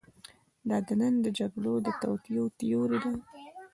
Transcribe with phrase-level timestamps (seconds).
[0.69, 3.13] دا د نن د جګړو د توطیو تیوري ده.